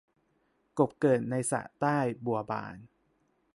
[0.79, 2.75] กบเกิดในสระใต้ บัวบาน